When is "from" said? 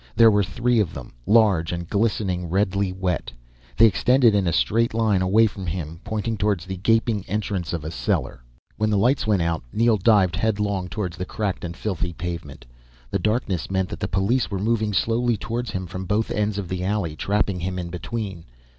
5.45-5.67, 15.85-16.05